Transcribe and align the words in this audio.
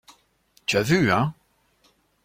Tu 0.65 0.77
as 0.77 0.81
vu, 0.81 1.11
hein? 1.11 1.35